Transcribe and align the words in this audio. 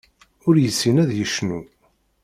Ur 0.47 0.55
yessin 0.59 0.95
ad 1.03 1.11
yecnu. 1.15 1.59